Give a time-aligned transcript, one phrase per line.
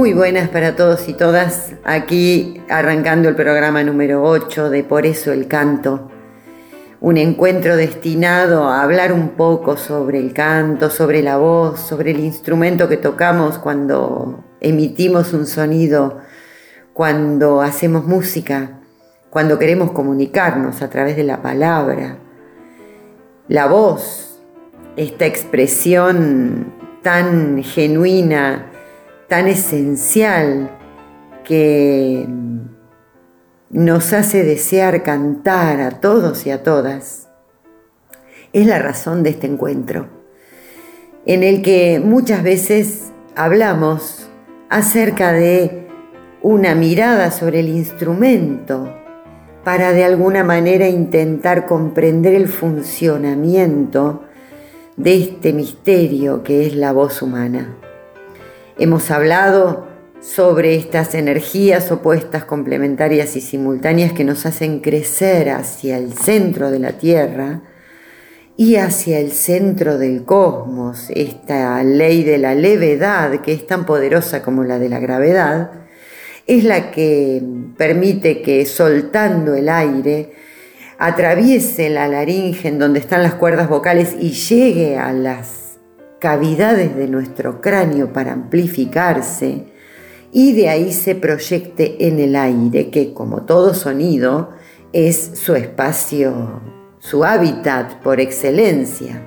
[0.00, 5.30] Muy buenas para todos y todas, aquí arrancando el programa número 8 de Por eso
[5.30, 6.10] el canto,
[7.02, 12.20] un encuentro destinado a hablar un poco sobre el canto, sobre la voz, sobre el
[12.20, 16.20] instrumento que tocamos cuando emitimos un sonido,
[16.94, 18.80] cuando hacemos música,
[19.28, 22.16] cuando queremos comunicarnos a través de la palabra.
[23.48, 24.40] La voz,
[24.96, 28.69] esta expresión tan genuina,
[29.30, 30.76] tan esencial
[31.44, 32.26] que
[33.70, 37.28] nos hace desear cantar a todos y a todas,
[38.52, 40.08] es la razón de este encuentro,
[41.26, 44.28] en el que muchas veces hablamos
[44.68, 45.86] acerca de
[46.42, 48.92] una mirada sobre el instrumento
[49.62, 54.24] para de alguna manera intentar comprender el funcionamiento
[54.96, 57.76] de este misterio que es la voz humana.
[58.80, 59.86] Hemos hablado
[60.22, 66.78] sobre estas energías opuestas, complementarias y simultáneas que nos hacen crecer hacia el centro de
[66.78, 67.60] la Tierra
[68.56, 74.42] y hacia el centro del cosmos, esta ley de la levedad que es tan poderosa
[74.42, 75.72] como la de la gravedad,
[76.46, 77.42] es la que
[77.76, 80.32] permite que soltando el aire
[80.96, 85.59] atraviese la laringe en donde están las cuerdas vocales y llegue a las
[86.20, 89.64] cavidades de nuestro cráneo para amplificarse
[90.32, 94.50] y de ahí se proyecte en el aire, que como todo sonido
[94.92, 96.60] es su espacio,
[97.00, 99.22] su hábitat por excelencia.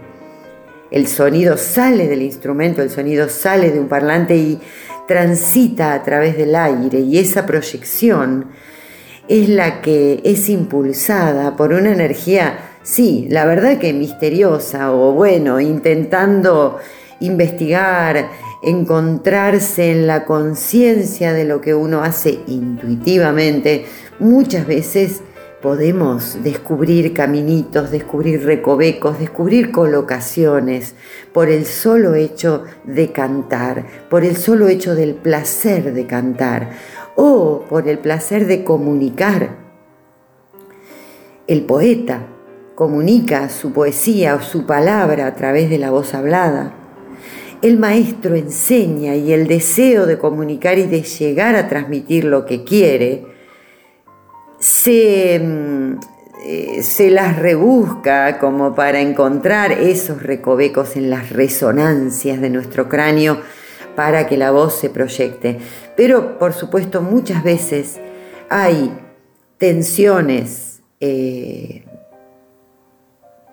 [0.91, 4.59] El sonido sale del instrumento, el sonido sale de un parlante y
[5.07, 8.51] transita a través del aire y esa proyección
[9.28, 15.59] es la que es impulsada por una energía sí, la verdad que misteriosa o bueno,
[15.59, 16.77] intentando
[17.19, 18.29] investigar,
[18.61, 23.85] encontrarse en la conciencia de lo que uno hace intuitivamente,
[24.19, 25.22] muchas veces
[25.61, 30.93] podemos descubrir caminitos, descubrir recovecos, descubrir colocaciones
[31.31, 36.72] por el solo hecho de cantar, por el solo hecho del placer de cantar
[37.16, 39.55] o por el placer de comunicar.
[41.47, 42.27] El poeta
[42.75, 46.73] comunica su poesía o su palabra a través de la voz hablada.
[47.61, 52.63] El maestro enseña y el deseo de comunicar y de llegar a transmitir lo que
[52.63, 53.25] quiere
[54.59, 56.00] se, mm,
[56.45, 63.40] eh, se las rebusca como para encontrar esos recovecos en las resonancias de nuestro cráneo
[63.95, 65.59] para que la voz se proyecte.
[65.95, 68.00] Pero por supuesto muchas veces
[68.50, 68.91] hay
[69.57, 71.85] tensiones eh,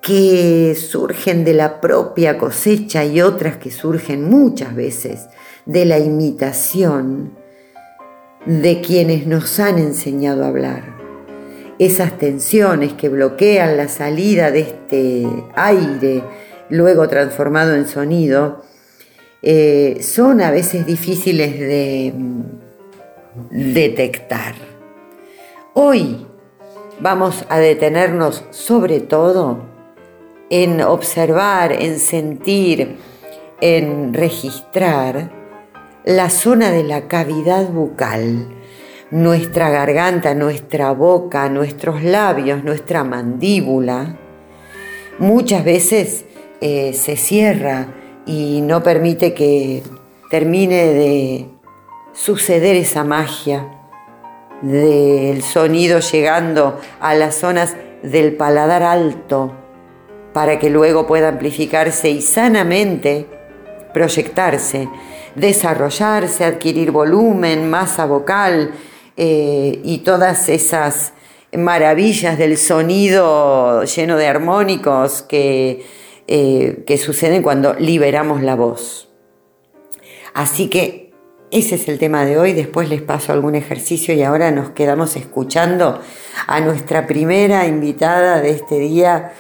[0.03, 5.27] que surgen de la propia cosecha y otras que surgen muchas veces
[5.67, 7.37] de la imitación
[8.47, 10.99] de quienes nos han enseñado a hablar.
[11.79, 16.23] Esas tensiones que bloquean la salida de este aire,
[16.69, 18.63] luego transformado en sonido,
[19.43, 22.43] eh, son a veces difíciles de mm,
[23.73, 24.55] detectar.
[25.75, 26.27] Hoy
[27.01, 29.70] vamos a detenernos sobre todo
[30.51, 32.99] en observar, en sentir,
[33.61, 35.31] en registrar
[36.05, 38.49] la zona de la cavidad bucal,
[39.11, 44.17] nuestra garganta, nuestra boca, nuestros labios, nuestra mandíbula.
[45.19, 46.25] Muchas veces
[46.61, 47.87] eh, se cierra
[48.27, 49.83] y no permite que
[50.31, 51.47] termine de
[52.13, 53.69] suceder esa magia
[54.63, 59.60] del sonido llegando a las zonas del paladar alto,
[60.33, 63.27] para que luego pueda amplificarse y sanamente
[63.93, 64.89] proyectarse,
[65.35, 68.73] desarrollarse, adquirir volumen, masa vocal
[69.17, 71.13] eh, y todas esas
[71.53, 75.85] maravillas del sonido lleno de armónicos que,
[76.29, 79.09] eh, que suceden cuando liberamos la voz.
[80.33, 81.11] Así que
[81.51, 85.17] ese es el tema de hoy, después les paso algún ejercicio y ahora nos quedamos
[85.17, 86.01] escuchando
[86.47, 89.33] a nuestra primera invitada de este día,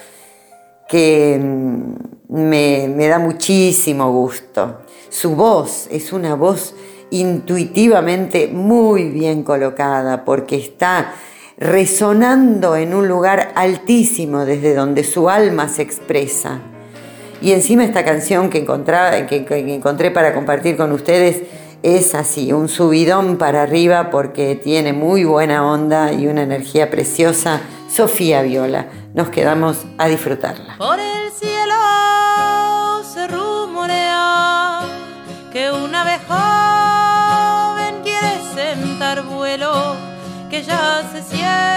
[0.91, 1.95] que mm,
[2.35, 4.81] me, me da muchísimo gusto.
[5.09, 6.75] Su voz es una voz
[7.11, 11.15] intuitivamente muy bien colocada porque está
[11.59, 16.61] resonando en un lugar altísimo desde donde su alma se expresa.
[17.41, 18.67] Y encima esta canción que,
[19.29, 21.43] que, que encontré para compartir con ustedes
[21.83, 27.61] es así, un subidón para arriba porque tiene muy buena onda y una energía preciosa.
[27.89, 30.77] Sofía Viola, nos quedamos a disfrutarla.
[30.79, 31.75] Por el cielo
[33.05, 34.81] se rumorea
[35.53, 39.97] que una vez joven quiere sentar vuelo,
[40.49, 41.70] que ya se siente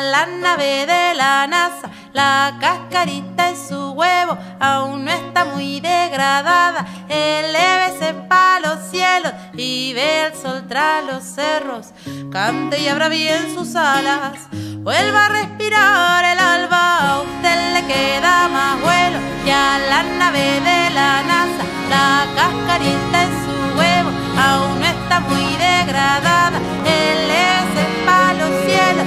[0.00, 1.90] la nave de la NASA.
[2.12, 6.86] La cascarita en su huevo aún no está muy degradada.
[7.08, 11.92] Elévese para los cielos y ve el sol tras los cerros.
[12.32, 14.38] Cante y abra bien sus alas.
[14.78, 17.10] Vuelva a respirar el alba.
[17.10, 21.64] A usted le queda más vuelo que a la nave de la NASA.
[21.88, 26.58] La cascarita en su huevo aún no está muy degradada.
[26.84, 29.06] Elévese para los cielos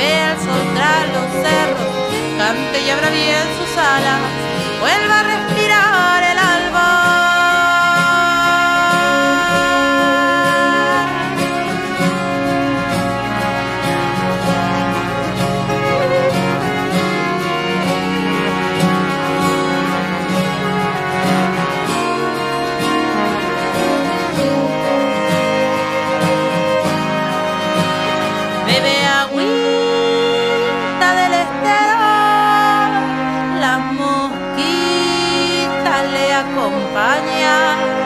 [0.00, 2.00] y ve el sol tras los cerros
[2.38, 4.20] cante y abra bien sus alas,
[4.80, 6.99] vuelva a respirar el alba.
[36.94, 37.99] Baña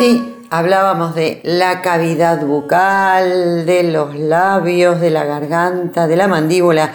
[0.00, 6.94] Sí, hablábamos de la cavidad bucal, de los labios, de la garganta, de la mandíbula,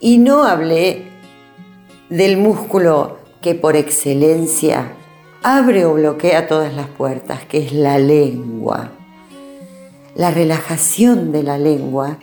[0.00, 1.06] y no hablé
[2.08, 4.92] del músculo que por excelencia
[5.42, 8.88] abre o bloquea todas las puertas, que es la lengua.
[10.14, 12.16] La relajación de la lengua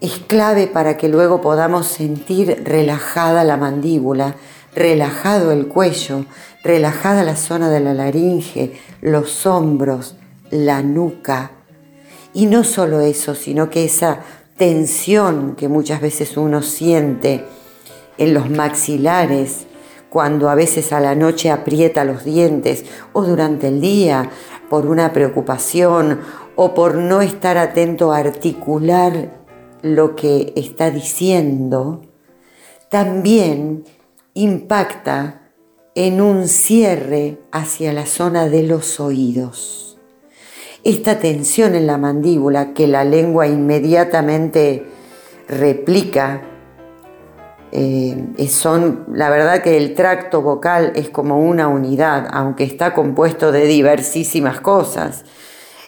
[0.00, 4.34] es clave para que luego podamos sentir relajada la mandíbula,
[4.74, 6.24] relajado el cuello,
[6.66, 10.16] relajada la zona de la laringe, los hombros,
[10.50, 11.52] la nuca.
[12.34, 14.20] Y no solo eso, sino que esa
[14.56, 17.44] tensión que muchas veces uno siente
[18.18, 19.66] en los maxilares,
[20.10, 24.30] cuando a veces a la noche aprieta los dientes o durante el día
[24.70, 26.20] por una preocupación
[26.54, 29.30] o por no estar atento a articular
[29.82, 32.02] lo que está diciendo,
[32.88, 33.84] también
[34.32, 35.45] impacta
[35.96, 39.98] en un cierre hacia la zona de los oídos.
[40.84, 44.84] Esta tensión en la mandíbula que la lengua inmediatamente
[45.48, 46.42] replica,
[47.72, 53.50] eh, son, la verdad que el tracto vocal es como una unidad, aunque está compuesto
[53.50, 55.24] de diversísimas cosas.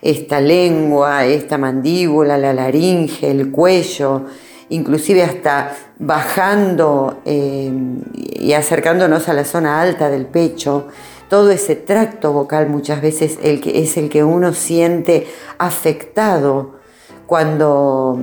[0.00, 4.24] esta lengua, esta mandíbula, la laringe, el cuello,
[4.70, 7.72] inclusive hasta bajando eh,
[8.12, 10.88] y acercándonos a la zona alta del pecho,
[11.28, 15.26] todo ese tracto vocal muchas veces el que, es el que uno siente
[15.58, 16.78] afectado
[17.26, 18.18] cuando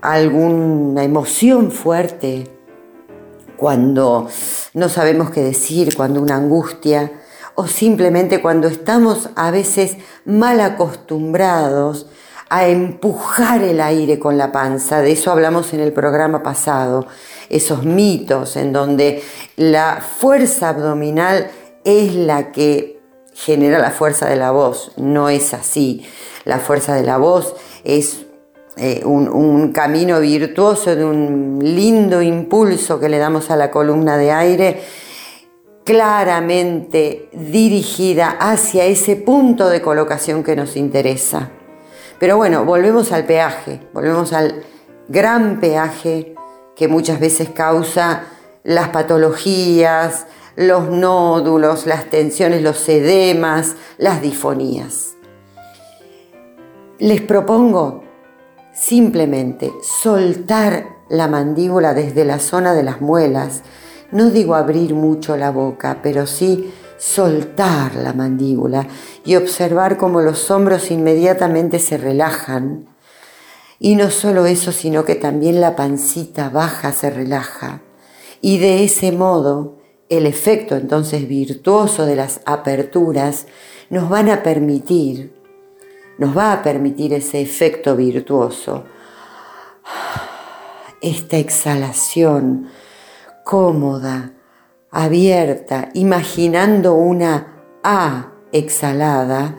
[0.00, 2.48] alguna emoción fuerte,
[3.56, 4.28] cuando
[4.74, 7.12] no sabemos qué decir, cuando una angustia,
[7.54, 12.06] o simplemente cuando estamos a veces mal acostumbrados
[12.50, 17.06] a empujar el aire con la panza, de eso hablamos en el programa pasado,
[17.48, 19.22] esos mitos en donde
[19.56, 21.50] la fuerza abdominal
[21.84, 23.00] es la que
[23.34, 26.04] genera la fuerza de la voz, no es así.
[26.44, 28.26] La fuerza de la voz es
[28.76, 34.16] eh, un, un, camino virtuoso de un lindo impulso que le damos a la columna
[34.16, 34.82] de aire,
[35.84, 41.50] claramente dirigida hacia ese punto de colocación que nos interesa.
[42.18, 44.62] Pero bueno, volvemos al peaje, volvemos al
[45.08, 46.34] gran peaje
[46.74, 48.24] que muchas veces causa
[48.64, 55.14] las patologías, los nódulos, las tensiones, los edemas, las difonías.
[56.98, 58.02] Les propongo
[58.74, 63.62] simplemente soltar la mandíbula desde la zona de las muelas.
[64.10, 68.86] No digo abrir mucho la boca, pero sí soltar la mandíbula
[69.24, 72.88] y observar cómo los hombros inmediatamente se relajan.
[73.78, 77.80] Y no solo eso, sino que también la pancita baja se relaja.
[78.40, 79.78] Y de ese modo,
[80.08, 83.46] el efecto entonces virtuoso de las aperturas
[83.90, 85.34] nos van a permitir,
[86.18, 88.84] nos va a permitir ese efecto virtuoso,
[91.00, 92.68] esta exhalación
[93.44, 94.32] cómoda,
[94.90, 99.56] abierta, imaginando una A exhalada,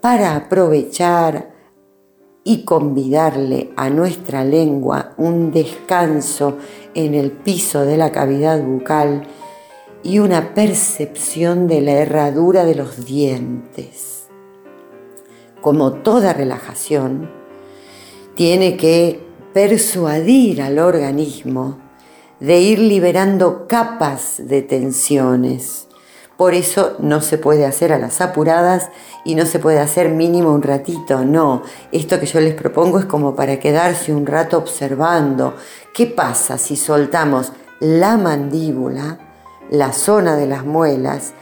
[0.00, 1.54] para aprovechar
[2.44, 6.58] y convidarle a nuestra lengua un descanso
[6.94, 9.26] en el piso de la cavidad bucal
[10.02, 14.28] y una percepción de la herradura de los dientes.
[15.62, 17.30] Como toda relajación,
[18.34, 19.20] tiene que
[19.54, 21.78] persuadir al organismo
[22.40, 25.86] de ir liberando capas de tensiones.
[26.36, 28.90] Por eso no se puede hacer a las apuradas
[29.24, 31.62] y no se puede hacer mínimo un ratito, no.
[31.92, 35.54] Esto que yo les propongo es como para quedarse un rato observando
[35.94, 39.20] qué pasa si soltamos la mandíbula,
[39.70, 41.32] la zona de las muelas,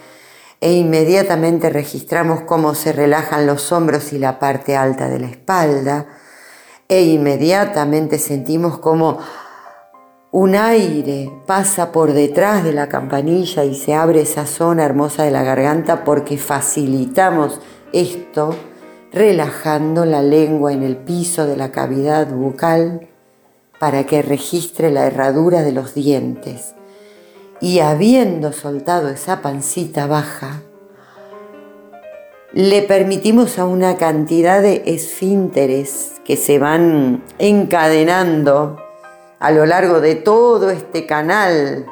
[0.61, 6.07] e inmediatamente registramos cómo se relajan los hombros y la parte alta de la espalda,
[6.93, 9.17] e inmediatamente sentimos cómo
[10.31, 15.31] un aire pasa por detrás de la campanilla y se abre esa zona hermosa de
[15.31, 17.61] la garganta porque facilitamos
[17.95, 18.55] esto
[19.11, 23.09] relajando la lengua en el piso de la cavidad bucal
[23.81, 26.75] para que registre la herradura de los dientes.
[27.63, 30.61] Y habiendo soltado esa pancita baja,
[32.53, 38.77] le permitimos a una cantidad de esfínteres que se van encadenando
[39.39, 41.87] a lo largo de todo este canal,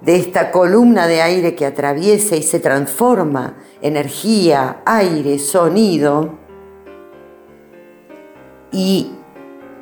[0.00, 6.38] de esta columna de aire que atraviesa y se transforma energía, aire, sonido,
[8.72, 9.12] y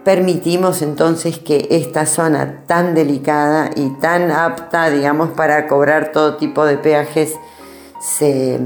[0.04, 6.64] permitimos entonces que esta zona tan delicada y tan apta, digamos, para cobrar todo tipo
[6.64, 7.34] de peajes,
[8.00, 8.58] se,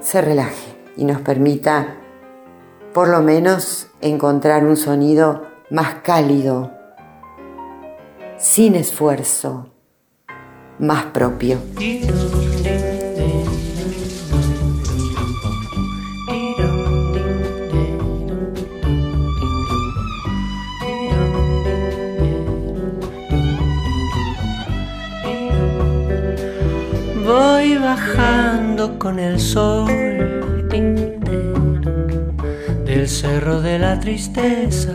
[0.00, 1.96] se relaje y nos permita
[2.92, 6.72] por lo menos encontrar un sonido más cálido,
[8.38, 9.68] sin esfuerzo,
[10.78, 11.58] más propio.
[28.78, 29.88] Con el sol
[32.84, 34.92] del cerro de la tristeza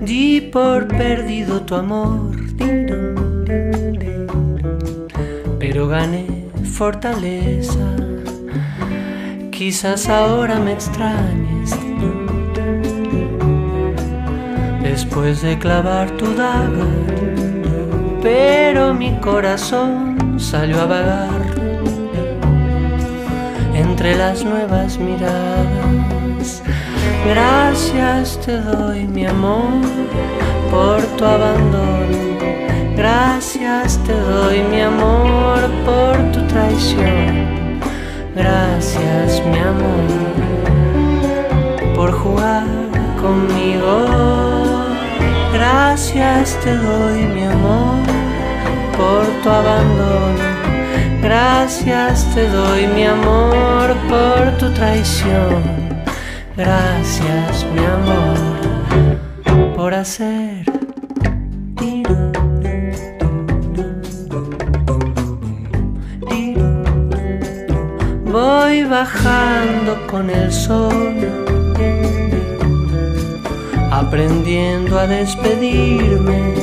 [0.00, 2.34] Di por perdido tu amor,
[5.58, 6.26] pero gané
[6.64, 7.86] fortaleza.
[9.50, 11.76] Quizás ahora me extrañes.
[14.82, 16.88] Después de clavar tu daga,
[18.22, 21.37] pero mi corazón salió a vagar
[23.98, 26.62] entre las nuevas miradas
[27.26, 29.82] Gracias te doy, mi amor,
[30.70, 32.16] por tu abandono.
[32.96, 37.80] Gracias te doy, mi amor, por tu traición.
[38.36, 40.06] Gracias, mi amor,
[41.96, 42.66] por jugar
[43.20, 44.06] conmigo.
[45.52, 47.98] Gracias te doy, mi amor,
[48.96, 50.47] por tu abandono.
[51.28, 55.62] Gracias te doy, mi amor, por tu traición.
[56.56, 60.64] Gracias, mi amor, por hacer
[68.24, 71.14] Voy bajando con el sol,
[73.90, 76.54] aprendiendo a despedirme.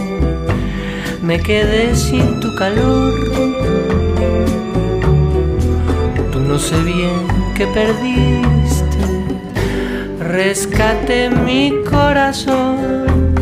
[1.21, 3.64] Me quedé sin tu calor.
[6.55, 8.97] No sé bien qué perdiste.
[10.21, 13.35] Rescate mi corazón.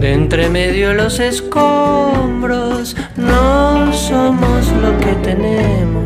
[0.00, 6.04] De entre medio los escombros, no somos lo que tenemos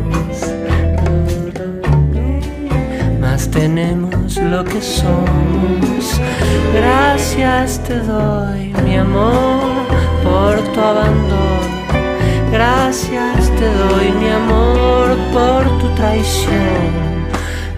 [3.51, 6.19] tenemos lo que somos.
[6.73, 9.85] Gracias te doy, mi amor,
[10.23, 11.79] por tu abandono.
[12.51, 14.58] Gracias te doy, mi amor,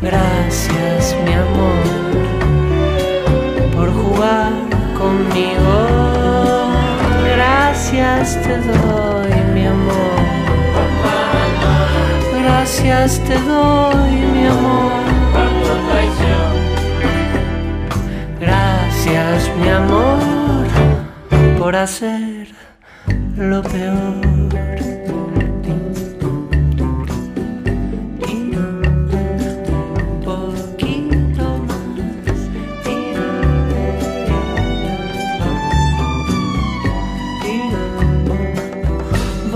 [0.01, 1.83] Gracias, mi amor,
[3.75, 4.51] por jugar
[4.97, 5.75] conmigo.
[7.35, 10.21] Gracias te doy, mi amor.
[12.43, 14.91] Gracias te doy, mi amor
[18.39, 20.67] Gracias, mi amor,
[21.59, 22.47] por hacer
[23.37, 25.00] lo peor.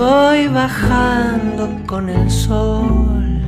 [0.08, 3.40] Voy bajando con el sol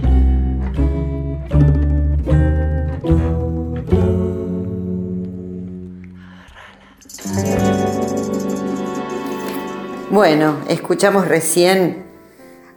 [10.11, 12.05] Bueno, escuchamos recién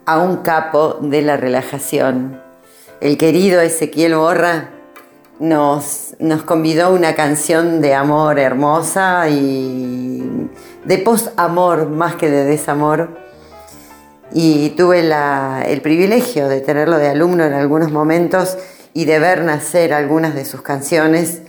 [0.06, 2.40] a un capo de la relajación.
[3.00, 4.70] El querido Ezequiel Borra
[5.40, 10.22] nos, nos convidó una canción de amor hermosa y
[10.84, 13.31] de post-amor más que de desamor.
[14.34, 18.56] Y tuve el privilegio de tenerlo de alumno en algunos momentos
[18.94, 21.42] y de ver nacer algunas de sus canciones.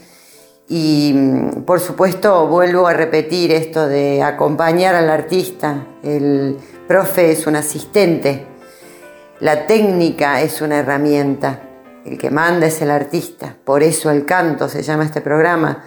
[0.68, 5.86] Y mm, por supuesto vuelvo a repetir esto de acompañar al artista.
[6.02, 8.46] El profe es un asistente,
[9.40, 11.60] la técnica es una herramienta,
[12.04, 15.84] el que manda es el artista, por eso el canto se llama este programa.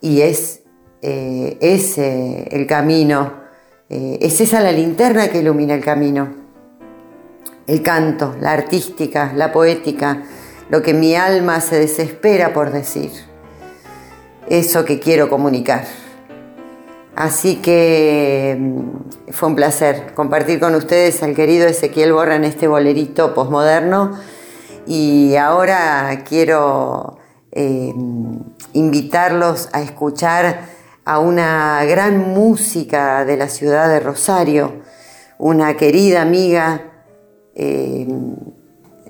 [0.00, 0.60] Y es
[1.02, 3.45] eh, ese el camino,
[3.88, 6.34] eh, es esa la linterna que ilumina el camino.
[7.66, 10.22] El canto, la artística, la poética,
[10.68, 13.10] lo que mi alma se desespera por decir
[14.48, 15.84] eso que quiero comunicar.
[17.14, 22.68] Así que mm, fue un placer compartir con ustedes al querido Ezequiel Borra en este
[22.68, 24.18] bolerito posmoderno
[24.86, 27.18] y ahora quiero
[27.52, 27.92] eh,
[28.74, 30.75] invitarlos a escuchar
[31.06, 34.82] a una gran música de la ciudad de Rosario,
[35.38, 36.82] una querida amiga.
[37.54, 38.08] Eh,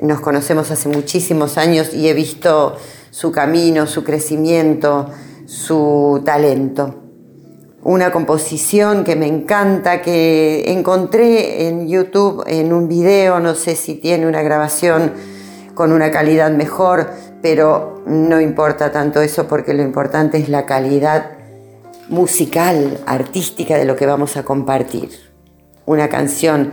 [0.02, 2.76] nos conocemos hace muchísimos años y he visto
[3.10, 5.10] su camino, su crecimiento,
[5.46, 6.96] su talento.
[7.82, 13.94] Una composición que me encanta, que encontré en YouTube en un video, no sé si
[13.94, 15.14] tiene una grabación
[15.74, 17.08] con una calidad mejor,
[17.40, 21.35] pero no importa tanto eso porque lo importante es la calidad
[22.08, 25.10] musical, artística de lo que vamos a compartir.
[25.84, 26.72] Una canción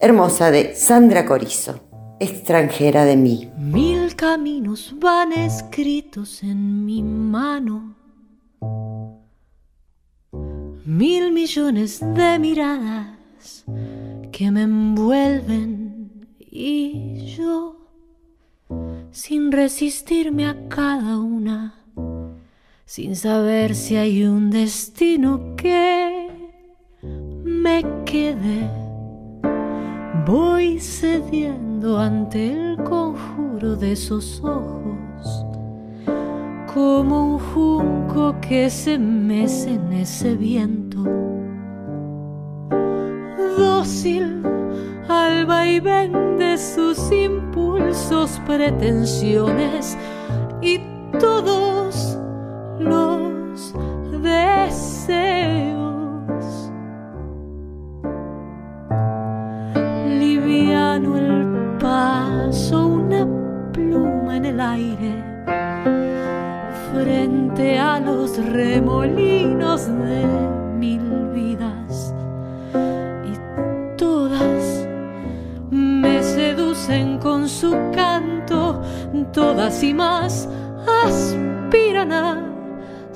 [0.00, 1.80] hermosa de Sandra Corizo,
[2.20, 3.50] extranjera de mí.
[3.58, 7.96] Mil caminos van escritos en mi mano
[10.86, 13.64] mil millones de miradas
[14.30, 17.76] que me envuelven y yo,
[19.10, 21.75] sin resistirme a cada una,
[22.86, 26.28] sin saber si hay un destino que
[27.42, 28.70] me quede,
[30.24, 35.44] voy cediendo ante el conjuro de esos ojos
[36.72, 41.02] como un junco que se mece en ese viento,
[43.58, 44.42] dócil
[45.08, 49.98] al vaivén de sus impulsos, pretensiones
[50.62, 50.78] y
[51.18, 52.05] todos
[52.78, 53.72] los
[54.22, 55.76] deseos.
[60.18, 61.46] Liviano el
[61.78, 63.26] paso, una
[63.72, 65.24] pluma en el aire,
[66.92, 70.26] frente a los remolinos de
[70.78, 72.14] mil vidas.
[73.24, 74.86] Y todas
[75.70, 78.80] me seducen con su canto,
[79.32, 80.48] todas y más
[81.04, 82.45] aspiran a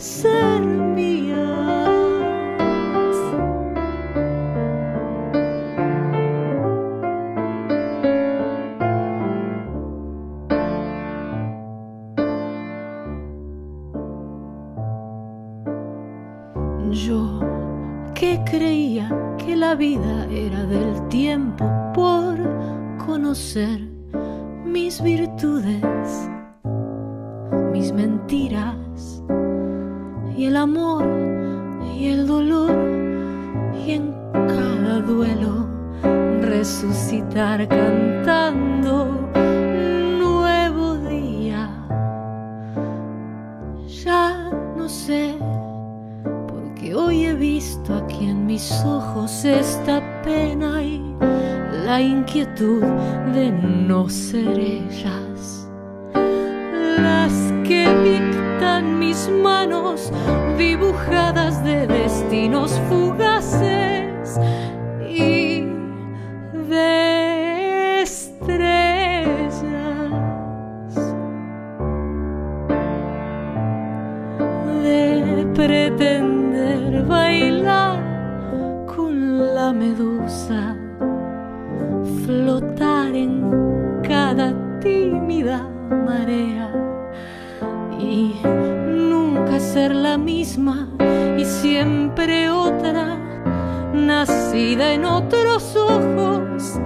[0.00, 0.60] ser.
[16.92, 17.40] Yo
[18.14, 22.36] que creía que la vida era del tiempo por
[22.98, 23.89] conocer
[35.02, 35.66] duelo
[36.42, 39.28] resucitar cantando
[40.18, 41.70] nuevo día.
[44.04, 45.34] Ya no sé
[46.48, 51.02] porque hoy he visto aquí en mis ojos esta pena y
[51.84, 52.82] la inquietud
[53.34, 55.68] de no ser ellas.
[56.98, 57.32] Las
[57.66, 60.12] que dictan mis manos
[60.58, 63.99] dibujadas de destinos fugaces
[91.40, 93.16] y siempre otra,
[93.94, 96.78] nacida en otros ojos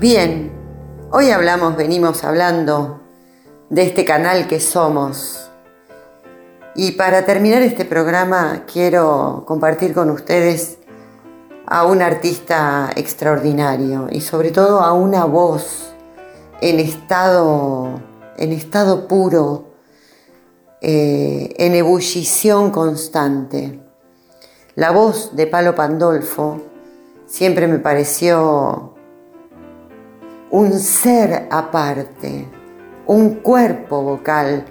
[0.00, 0.50] Bien,
[1.10, 3.02] hoy hablamos, venimos hablando
[3.68, 5.50] de este canal que somos.
[6.74, 10.78] Y para terminar este programa quiero compartir con ustedes
[11.66, 15.92] a un artista extraordinario y sobre todo a una voz
[16.62, 18.00] en estado,
[18.38, 19.66] en estado puro,
[20.80, 23.82] eh, en ebullición constante.
[24.76, 26.58] La voz de Palo Pandolfo
[27.26, 28.89] siempre me pareció
[30.50, 32.48] un ser aparte,
[33.06, 34.64] un cuerpo vocal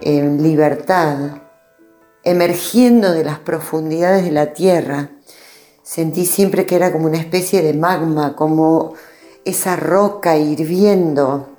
[0.00, 1.42] en libertad,
[2.24, 5.10] emergiendo de las profundidades de la tierra.
[5.84, 8.94] Sentí siempre que era como una especie de magma, como
[9.44, 11.50] esa roca hirviendo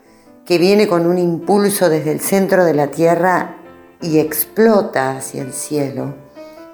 [0.45, 3.57] que viene con un impulso desde el centro de la tierra
[4.01, 6.13] y explota hacia el cielo,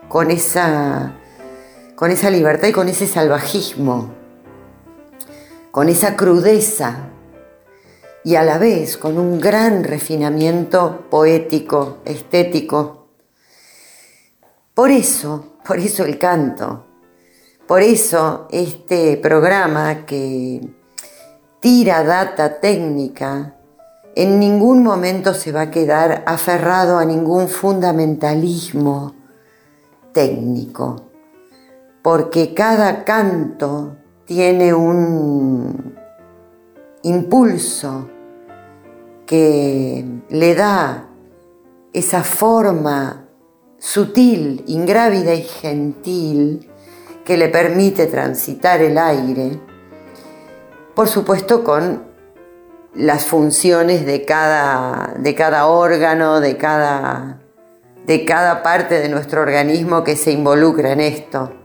[0.07, 1.13] con esa,
[1.95, 4.18] con esa libertad y con ese salvajismo
[5.71, 7.10] con esa crudeza
[8.23, 13.08] y a la vez con un gran refinamiento poético, estético.
[14.73, 16.86] Por eso, por eso el canto,
[17.67, 20.62] por eso este programa que
[21.60, 23.55] tira data técnica,
[24.15, 29.15] en ningún momento se va a quedar aferrado a ningún fundamentalismo
[30.13, 31.03] técnico,
[32.01, 33.98] porque cada canto
[34.29, 35.95] tiene un
[37.01, 38.07] impulso
[39.25, 41.09] que le da
[41.93, 43.25] esa forma
[43.79, 46.69] sutil, ingrávida y gentil
[47.25, 49.59] que le permite transitar el aire,
[50.93, 52.03] por supuesto con
[52.93, 57.41] las funciones de cada, de cada órgano, de cada,
[58.05, 61.58] de cada parte de nuestro organismo que se involucra en esto.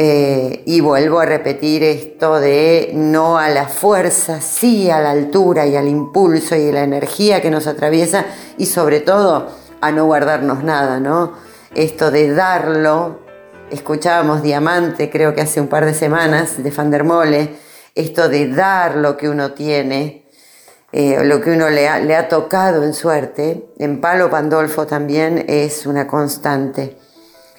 [0.00, 5.66] Eh, y vuelvo a repetir esto de no a la fuerza, sí a la altura
[5.66, 8.24] y al impulso y a la energía que nos atraviesa
[8.58, 9.48] y sobre todo
[9.80, 11.32] a no guardarnos nada, ¿no?
[11.74, 13.18] esto de darlo,
[13.70, 17.56] escuchábamos Diamante, creo que hace un par de semanas, de Fandermole,
[17.94, 20.26] esto de dar lo que uno tiene,
[20.92, 25.44] eh, lo que uno le ha, le ha tocado en suerte, en Palo Pandolfo también
[25.48, 26.96] es una constante.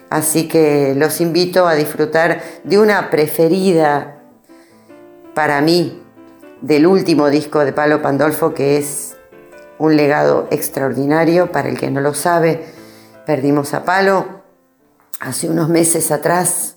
[0.09, 4.23] Así que los invito a disfrutar de una preferida
[5.35, 6.01] para mí
[6.61, 9.15] del último disco de Palo Pandolfo, que es
[9.77, 11.51] un legado extraordinario.
[11.51, 12.65] Para el que no lo sabe,
[13.25, 14.41] perdimos a Palo
[15.19, 16.75] hace unos meses atrás.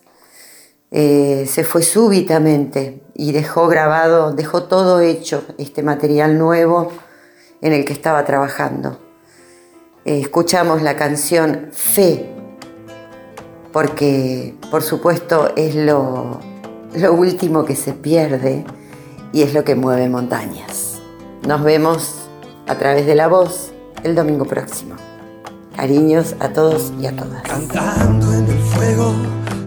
[0.91, 6.93] Eh, se fue súbitamente y dejó grabado, dejó todo hecho, este material nuevo
[7.63, 8.99] en el que estaba trabajando.
[10.05, 12.42] Eh, escuchamos la canción Fe,
[13.73, 16.41] porque por supuesto es lo,
[16.95, 18.65] lo último que se pierde
[19.33, 21.01] y es lo que mueve montañas.
[21.47, 22.29] Nos vemos
[22.69, 23.73] a través de la voz
[24.05, 24.95] el domingo próximo.
[25.77, 27.43] Cariños a todos y a todas.
[27.43, 29.15] Cantando en el fuego,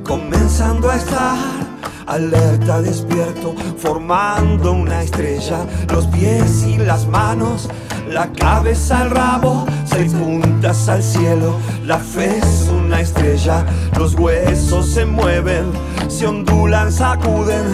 [0.03, 1.65] comenzando a estar
[2.05, 7.67] alerta, despierto, formando una estrella, los pies y las manos,
[8.07, 12.69] la cabeza al rabo, seis puntas al cielo, la fe es
[13.01, 13.65] estrella,
[13.97, 15.71] los huesos se mueven,
[16.08, 17.65] se ondulan, sacuden,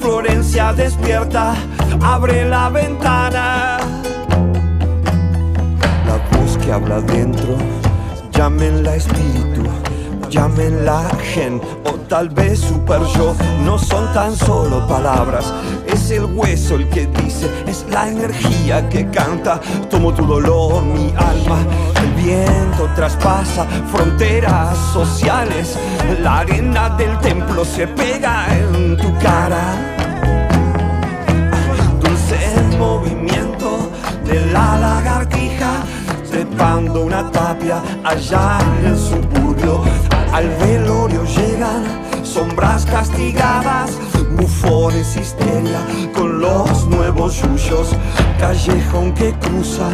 [0.00, 1.54] Florencia despierta,
[2.02, 3.78] abre la ventana.
[6.06, 7.56] La voz que habla dentro,
[8.32, 9.62] llámenla espíritu,
[10.34, 13.34] llámenla gen o tal vez super yo.
[13.64, 15.52] No son tan solo palabras,
[15.86, 19.60] es el hueso el que dice, es la energía que canta.
[19.90, 21.58] Tomo tu dolor, mi alma.
[22.02, 25.78] El viento traspasa fronteras sociales.
[26.20, 29.93] La arena del templo se pega en tu cara
[36.54, 39.82] trepando una tapia allá en el suburbio.
[40.32, 41.84] Al velorio llegan
[42.24, 43.98] sombras castigadas,
[44.36, 45.80] bufones histeria
[46.14, 47.94] con los nuevos yuyos.
[48.38, 49.88] Callejón que cruza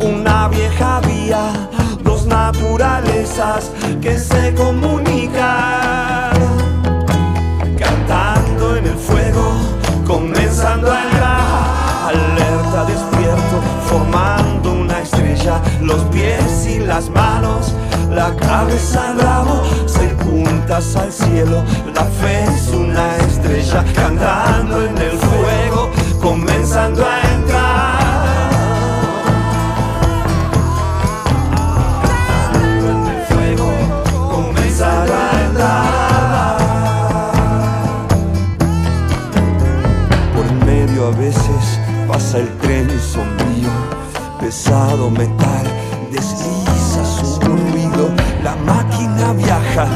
[0.00, 1.68] una vieja vía,
[2.02, 3.70] dos naturalezas
[4.00, 6.32] que se comunican
[7.78, 9.52] cantando en el fuego,
[10.06, 14.41] comenzando a alerta, despierto, una
[15.12, 17.72] estrella, los pies y las manos,
[18.10, 21.62] la cabeza al rabo, seis puntas al cielo,
[21.94, 27.31] la fe es una estrella, cantando en el fuego, comenzando a
[44.52, 45.64] pesado metal,
[46.10, 48.10] desliza su ruido,
[48.44, 49.86] la máquina viaja,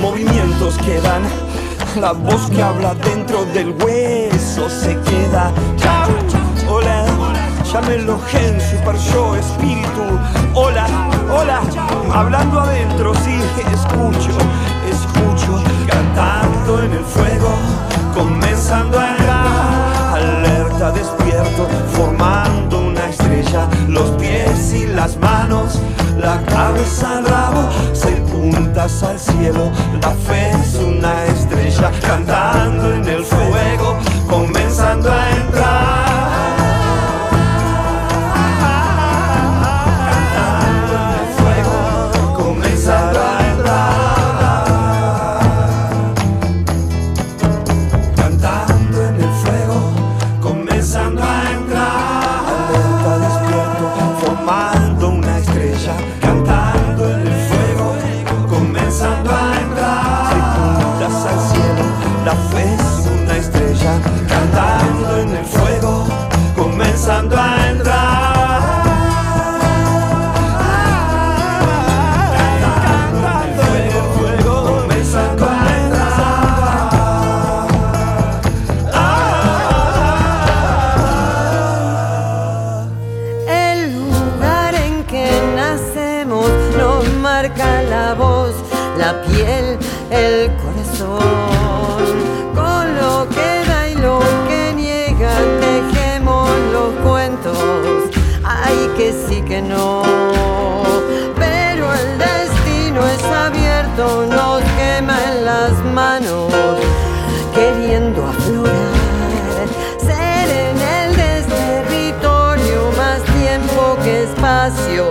[0.00, 1.22] movimientos que dan,
[2.00, 5.52] la voz que habla dentro del hueso se queda.
[5.76, 6.08] Chao,
[6.68, 7.04] hola,
[7.72, 10.02] llámelo gen, super yo, espíritu,
[10.54, 10.88] hola,
[11.32, 11.60] hola,
[12.12, 13.38] hablando adentro, sí,
[13.72, 14.34] escucho,
[14.90, 17.50] escucho, cantando en el fuego,
[18.12, 22.79] comenzando a entrar, alerta, despierto, formando
[23.88, 25.78] los pies y las manos,
[26.18, 29.70] la cabeza al rabo, seis puntas al cielo,
[30.02, 33.98] la fe es una estrella, cantando en el fuego,
[90.10, 91.18] el corazón.
[92.54, 97.58] Con lo que da y lo que niega, tejemos los cuentos.
[98.44, 100.02] Ay, que sí que no.
[101.36, 106.52] Pero el destino es abierto, nos quema en las manos,
[107.54, 109.00] queriendo aflorar.
[110.00, 115.04] Ser en el desterritorio más tiempo que espacio.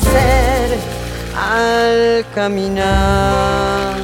[0.00, 0.78] Ser
[1.36, 4.03] al caminar.